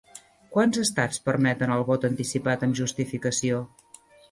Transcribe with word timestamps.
Quants 0.53 0.79
estats 0.83 1.19
permeten 1.27 1.75
el 1.77 1.85
vot 1.91 2.09
anticipat 2.11 2.67
amb 2.69 2.81
justificació? 2.83 3.63